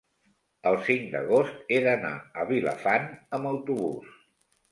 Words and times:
el 0.69 0.77
cinc 0.87 1.03
d'agost 1.15 1.75
he 1.75 1.81
d'anar 1.87 2.13
a 2.43 2.47
Vilafant 2.53 3.07
amb 3.39 3.51
autobús. 3.53 4.17